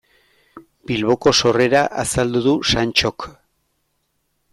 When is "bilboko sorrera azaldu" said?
0.91-2.41